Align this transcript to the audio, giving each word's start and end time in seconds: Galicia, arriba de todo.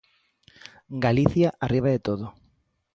Galicia, 1.05 1.53
arriba 1.65 1.89
de 1.91 1.99
todo. 1.99 2.33